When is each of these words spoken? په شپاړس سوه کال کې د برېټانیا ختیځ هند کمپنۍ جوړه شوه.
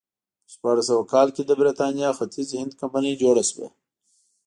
په 0.45 0.49
شپاړس 0.53 0.85
سوه 0.89 1.03
کال 1.13 1.27
کې 1.35 1.43
د 1.45 1.51
برېټانیا 1.59 2.09
ختیځ 2.19 2.49
هند 2.59 2.71
کمپنۍ 2.81 3.13
جوړه 3.21 3.43
شوه. 3.49 3.67